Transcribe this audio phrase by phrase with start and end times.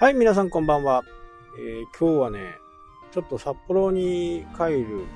[0.00, 1.02] はい、皆さんこんばんは。
[1.58, 2.54] えー今日はね、
[3.10, 5.06] ちょっと札幌に帰る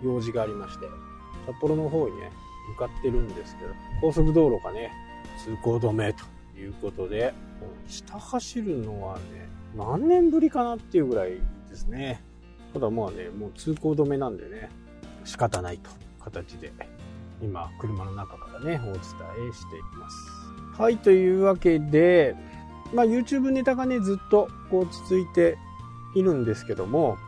[0.00, 0.86] 用事がありまして、
[1.44, 2.30] 札幌の方にね、
[2.68, 4.92] 向かってるんですけど、高速道路がね、
[5.44, 6.24] 通行止めと
[6.56, 7.34] いうことで、
[7.88, 11.30] 下走るのはね、何年ぶりかなっていうぐらい
[11.68, 12.22] ですね。
[12.72, 14.70] ただまあね、もう通行止めなんでね、
[15.24, 15.90] 仕方ないと
[16.22, 16.72] 形で、
[17.42, 19.00] 今、車の中からね、お伝え
[19.52, 20.16] しています。
[20.80, 22.36] はい、というわけで、
[22.92, 25.58] まあ、YouTube ネタがね、ずっとこう続いて
[26.14, 27.18] いるんですけども、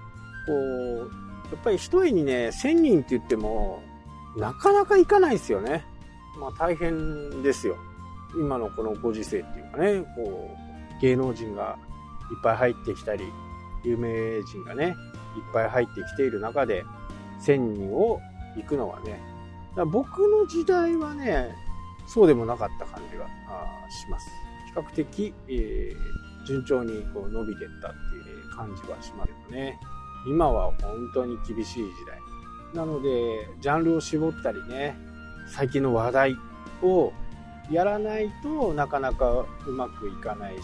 [0.47, 0.99] こう、
[1.51, 3.83] やっぱり一重にね、1000人って言っても、
[4.37, 5.85] なかなかいかないですよね。
[6.39, 7.77] まあ大変ですよ。
[8.35, 10.51] 今のこのご時世っていうかね、こ
[10.99, 11.77] う、芸能人が
[12.31, 13.25] いっぱい入ってきたり、
[13.85, 14.95] 有名人がね、いっ
[15.53, 16.85] ぱい入ってきている中で、
[17.43, 18.21] 1000人を
[18.57, 19.21] 行くのはね、
[19.87, 21.55] 僕の時代はね、
[22.13, 23.27] そうでもなかった感じが
[23.89, 24.29] します。
[24.67, 29.79] 比較的、えー順調にこう伸びてったっていう感じはしますけどね。
[30.27, 32.19] 今は本当に厳しい時代。
[32.75, 34.97] なので、ジャンルを絞ったりね、
[35.49, 36.37] 最近の話題
[36.83, 37.13] を
[37.71, 40.63] やらないとなかなかうまくいかないし、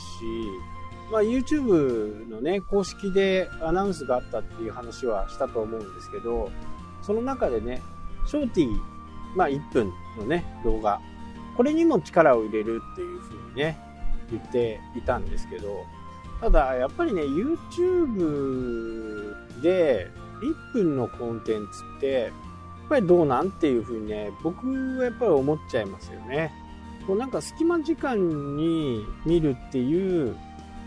[1.11, 6.50] まあ、YouTube のね、公式でアナウンスがあったっていう話はしたと思うんですけど、
[7.02, 7.80] その中でね、
[8.27, 8.77] ショーティー、
[9.36, 11.00] まあ1分のね、動画、
[11.57, 13.79] これにも力を入れるっていう風にね、
[14.31, 15.85] 言っていたんですけど、
[16.41, 20.11] ただやっぱりね、YouTube で
[20.73, 22.33] 1分のコンテンツって、やっ
[22.89, 24.67] ぱりどうなんっていう風にね、僕
[24.98, 26.53] はやっぱり思っちゃいますよね。
[27.07, 30.37] こうなんか隙間時間に見るっていう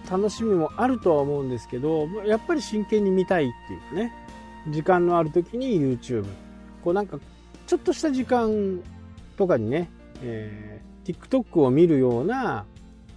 [0.09, 4.14] 楽しみもあるとは思うんですけど、やっぱり真剣に見たいっていうかね、
[4.70, 6.26] 時間のある時に YouTube。
[6.83, 7.17] こうなんか、
[7.67, 8.81] ちょっとした時間
[9.38, 9.89] とかにね、
[10.22, 12.66] えー TikTok を見るような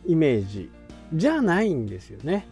[0.07, 0.71] イメージ
[1.13, 2.47] じゃないんですよね。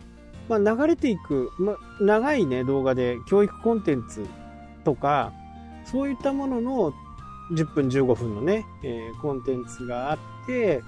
[0.49, 4.27] まあ、流れていく、まあ、長いね、動画で教育コンテンツ
[4.85, 5.33] とか、
[5.85, 6.93] そういったものの
[7.53, 10.83] 10分15分のね、えーコンテンツがあって、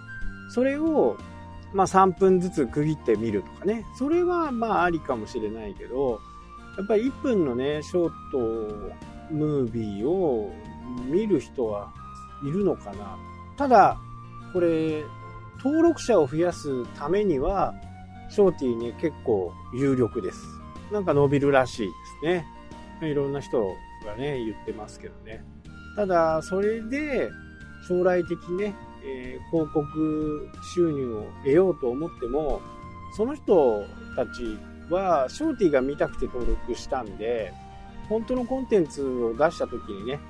[0.50, 1.16] それを、
[1.72, 6.20] まあ、3分ずつ区切って見るとかね、それはまあありかもしれないけど、
[6.76, 8.38] やっぱり1分のね、ショート
[9.30, 10.52] ムービーを
[11.06, 11.90] 見る人は
[12.44, 13.16] いるのかな。
[13.62, 13.96] ただ、
[14.52, 15.04] これ、
[15.62, 17.72] 登録者を増やすためには、
[18.28, 20.42] ショーティーね、結構有力です。
[20.90, 23.08] なんか伸びるらしいですね。
[23.08, 23.62] いろんな人
[24.04, 25.44] がね、言ってますけどね。
[25.94, 27.30] ただ、それで、
[27.86, 28.74] 将来的にね、
[29.04, 32.60] えー広告収入を得ようと思っても、
[33.16, 33.84] その人
[34.16, 34.58] たち
[34.90, 37.52] は、ショーティーが見たくて登録したんで、
[38.08, 40.20] 本当のコンテンツを出した時にね、やっ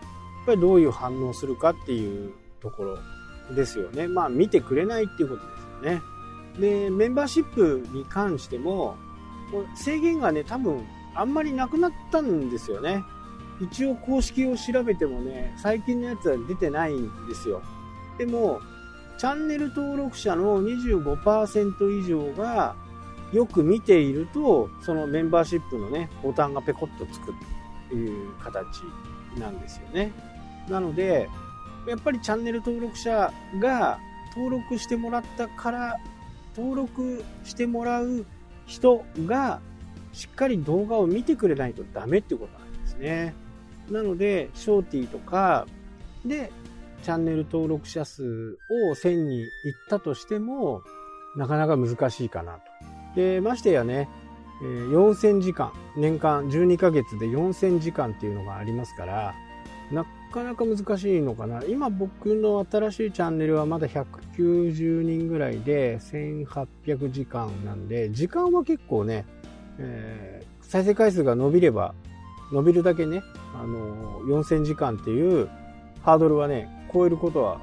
[0.44, 2.98] ぱりどういう反応するかっていうところ
[3.54, 4.08] ですよね。
[4.08, 6.02] まあ見てくれないっていうことですよね。
[6.58, 8.96] で、メンバーシップに関しても、
[9.76, 13.04] 制限がね、多分あんまりなくなったんですよね。
[13.60, 17.62] 一応公式を調べてもね、最近のやつは出てないんですよ。
[18.18, 18.60] でも、
[19.18, 22.74] チャンネル登録者の25%以上が
[23.32, 27.34] よく見ていると、そのメンバーシップのね、ボタンがペコッとつくっ
[27.88, 28.82] ていう形
[29.38, 30.12] なんですよね。
[30.68, 31.28] なので、
[31.86, 33.98] やっぱりチャンネル登録者が
[34.34, 36.00] 登録してもらったから、
[36.56, 38.24] 登録してもらう
[38.66, 39.60] 人が
[40.12, 43.34] しっかり動画を見てくれないとダメってことなんですね。
[43.90, 45.66] なので、ショーティーとか
[46.24, 46.52] で
[47.02, 49.48] チャンネル登録者数を1000人いっ
[49.88, 50.82] たとしても、
[51.36, 52.60] なかなか難しいかなと。
[53.16, 54.08] で、ましてやね、
[54.62, 59.34] え4000時間、年間12ヶ月で4000時間っていうのがありますから、
[59.90, 61.62] なかなか難しいのかな。
[61.64, 69.24] 今僕の新しいチャンネルはまだ190人ぐらいで1800時間なんで、時間は結構ね、
[69.78, 71.94] えー再生回数が伸びれば、
[72.50, 73.22] 伸びるだけね、
[73.54, 75.50] あのー4000時間っていう
[76.02, 77.60] ハードルはね、超えることは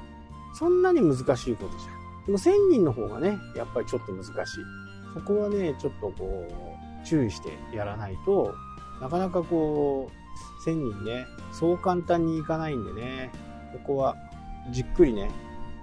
[0.54, 2.26] そんなに難しいことじゃん。
[2.26, 4.34] でも1000人の方がね、やっぱりちょっと難しい。
[5.14, 8.54] そこはね、ちょっとこう、注意してやらないと、
[9.00, 10.19] なかなかこう、
[10.64, 13.30] 1000人ね、そう簡単にいかないんでね、
[13.72, 14.16] ここは
[14.72, 15.30] じっくりね、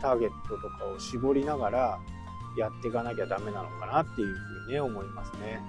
[0.02, 2.00] ターゲットとかを絞りながら
[2.58, 5.62] やっていかなきゃダメなのかなっていうふうにね、思いますね。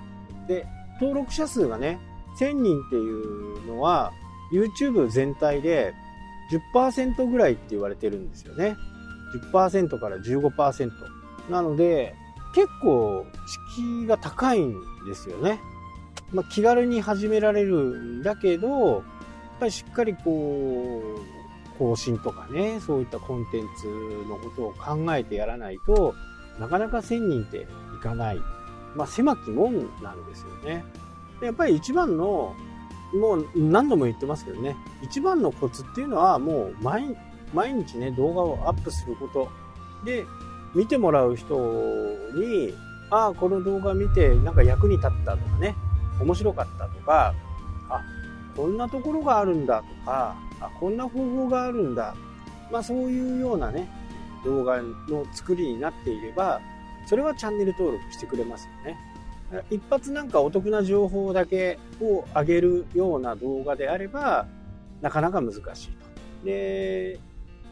[0.46, 0.66] で、
[1.00, 1.98] 登録者数がね、
[2.38, 4.12] 1000人っていうのは、
[4.52, 5.94] YouTube 全体で
[6.74, 8.76] 10%ぐらいって言われてるんですよね。
[9.52, 10.90] 10%から15%。
[11.50, 12.14] なので、
[12.54, 13.26] 結構
[13.74, 14.74] 敷居が高いん
[15.06, 15.60] ですよね。
[16.32, 19.02] まあ、気軽に始められるんだけど、やっ
[19.60, 23.86] ぱりしっかりこう、更新とかね、そういったコンテンツ
[24.28, 26.14] のことを考えてやらないと
[26.58, 27.66] なかなか1000人ってい
[28.02, 28.40] かない。
[28.94, 30.84] まあ、狭き門なんですよね。
[31.40, 32.54] でやっぱり一番の、
[33.14, 37.16] もう何度も言ってますけどね、一番のコツっていうのはもう毎
[37.54, 39.48] 毎日ね、動画をアップすること。
[40.04, 40.26] で、
[40.74, 41.54] 見てもらう人
[42.34, 42.74] に、
[43.10, 45.74] ああ、この動画見てなんか役に立ったとかね、
[46.20, 47.34] 面白かったとか、
[47.88, 48.02] あ、
[48.56, 52.14] こんなところがあるんだとか、あ、こんな方法があるんだ。
[52.70, 53.88] まあそういうようなね、
[54.44, 56.60] 動画の作りになっていれば、
[57.06, 58.98] それはチャンネル登録してくれますよね。
[59.70, 64.46] 一発なんかお得な情報だけを上げるような動画であれば、
[65.00, 66.44] なかなか難しいと。
[66.44, 67.18] で、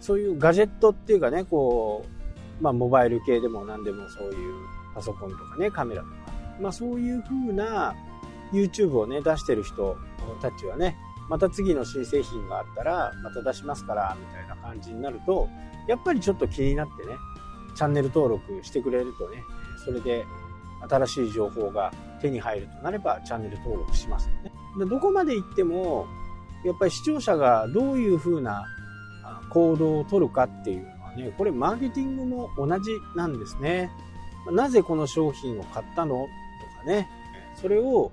[0.01, 2.05] そういうガジェットっていうかね、こ
[2.61, 4.55] う、まあモバイル系でも何でもそういう
[4.95, 6.15] パソコンとかね、カメラとか、
[6.61, 7.95] まあそういう風な
[8.53, 9.97] YouTube をね、出してる人
[10.41, 10.97] たちはね、
[11.29, 15.49] また次の新製品があったら、また出しますから、みたいな感じになると、
[15.89, 17.17] やっぱりちょっと気になってね、
[17.75, 19.43] チャンネル登録してくれるとね、
[19.85, 20.25] それで
[20.89, 24.53] 新しい情報が手に入るとなればチャンネル登録しますよね。
[24.79, 26.07] でどこまで行っても、
[26.65, 28.65] やっぱり視聴者がどういう風な
[29.51, 33.91] 行動をとるかっていうのはね、これマーケティングも同じなんですね。
[34.51, 36.15] なぜこの商品を買ったの？
[36.15, 36.27] と
[36.81, 37.09] かね、
[37.61, 38.13] それを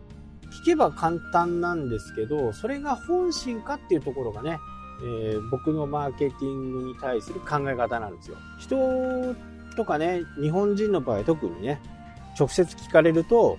[0.53, 4.59] 聞けば簡単なんですけど、それが本心かっていうところがね、
[5.01, 8.37] えー、僕のマーケティングに対する考え方なんですよ。
[8.59, 9.35] 人
[9.75, 11.81] とかね、日本人の場合特にね、
[12.39, 13.57] 直接聞かれると、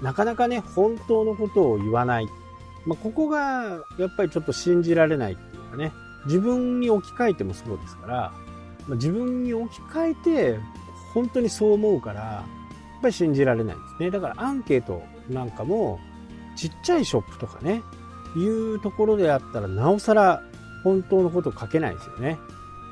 [0.00, 2.26] なかなかね、本当のことを言わない。
[2.86, 5.92] まあ、ここが、やっぱりちょっと信じられないっていうかね、
[6.24, 8.32] 自分に置き換えてもそうですから、
[8.86, 10.58] まあ、自分に置き換えて、
[11.12, 12.44] 本当にそう思うから、や
[12.98, 14.10] っぱり信じられないんですね。
[14.10, 16.00] だからアンケートなんかも、
[16.60, 17.82] ちっちゃいショップとかね、
[18.36, 20.42] いうところであったら、なおさら
[20.84, 22.38] 本当のこと書けないですよね。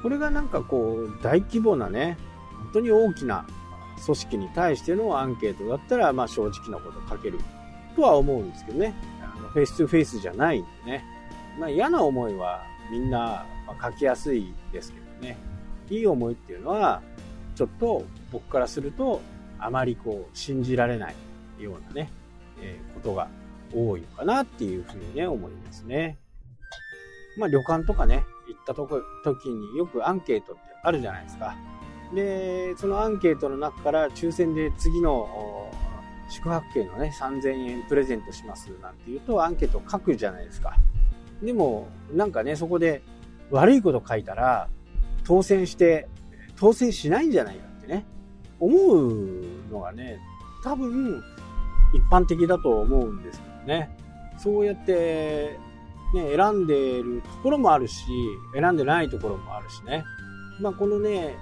[0.02, 2.16] これがなんかこう、大規模なね、
[2.56, 3.46] 本当に大きな
[4.06, 7.38] 組織に対してのアンケートだったら、まあ正直なこと書ける
[7.94, 8.94] とは思うんですけどね。
[9.20, 11.04] あのフェイス2フェイスじゃないんでね。
[11.60, 13.44] まあ嫌な思いはみんな
[13.82, 15.36] 書きやすいですけどね。
[15.90, 17.02] いい思いっていうのは、
[17.54, 19.20] ちょっと僕からすると、
[19.58, 21.14] あまりこう、信じられない
[21.58, 22.10] ようなね、
[22.62, 23.28] えー、ことが
[23.74, 26.18] 多いのかなっていうふうにね、思いますね。
[27.38, 31.54] まあ旅館とかね、行ったとこ時によくアンケートってあるじゃないですか。
[32.14, 35.70] で、そのアンケートの中から抽選で次の
[36.30, 40.76] 宿泊券のね、3000円プレゼントしますなんて言うとアンケート書くじゃないですか。
[41.42, 43.02] でも、なんかね、そこで
[43.50, 44.68] 悪いこと書いたら、
[45.24, 46.08] 当選して、
[46.56, 48.04] 当選しないんじゃないかってね、
[48.58, 50.18] 思うのがね、
[50.64, 51.22] 多分、
[51.94, 53.90] 一般的だと思うんですけどね。
[54.38, 55.58] そうやって、
[56.14, 58.06] ね、選んでるところもあるし、
[58.54, 60.04] 選んでないところもあるしね。
[60.60, 61.36] まあ、このね、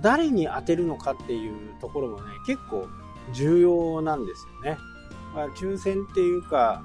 [0.00, 2.86] 誰に当てるのかっていうところもね、結構
[3.32, 4.78] 重要なんですよね。
[5.34, 6.82] まあ、抽選っていうか、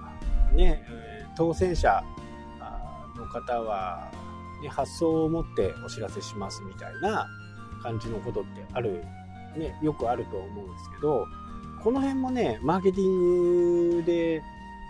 [0.54, 0.84] ね、
[1.38, 2.04] 当選者
[3.18, 4.12] の方は、
[4.62, 7.28] ね、発送を持ってお知らせしますみたいな
[7.82, 9.04] 感じのことってある、
[9.58, 11.26] ね、よくあると思うんですけど、
[11.84, 14.42] この辺もね、マーケティングで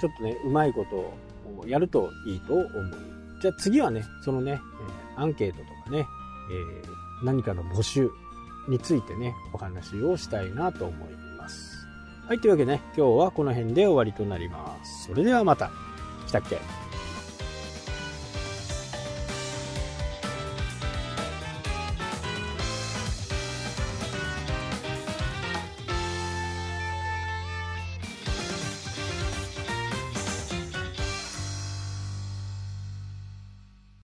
[0.02, 2.70] ちょっとね、うまいことをやるといいと思う。
[3.42, 4.60] じゃあ次はね、そのね、
[5.16, 6.06] アンケートとかね、
[6.52, 6.92] えー
[7.24, 8.10] 何かの募集
[8.68, 11.86] についてね、お話をしたいなと思います。
[12.28, 15.06] はい、というわけでね、今日はこの辺で終わりとなります。
[15.06, 15.70] それではまた。
[16.26, 16.58] したっけ？